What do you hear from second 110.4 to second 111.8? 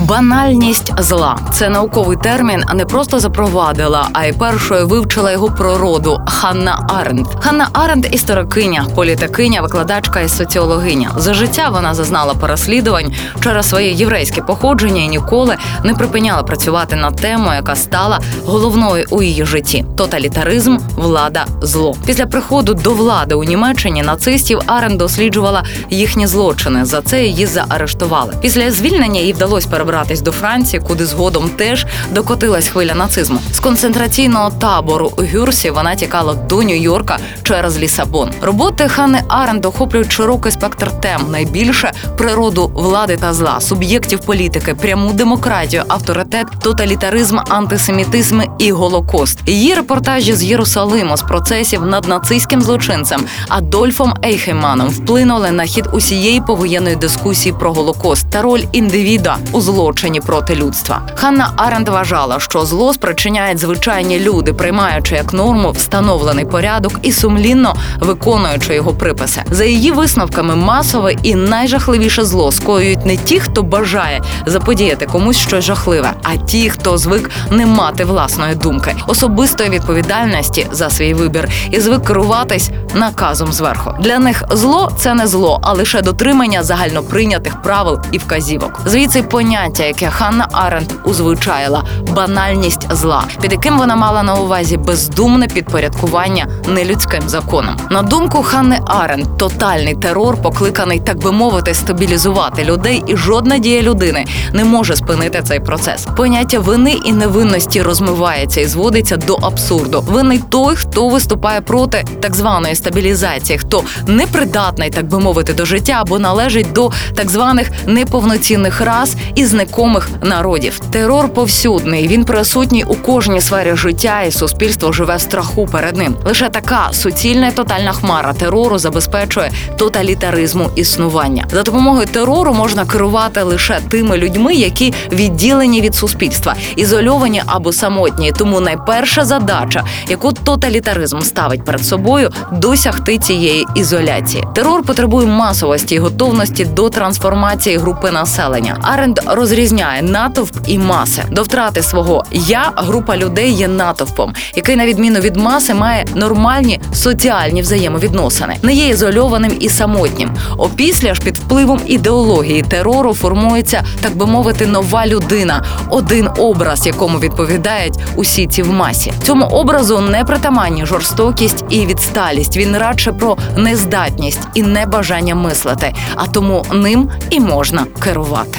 той, хто виступає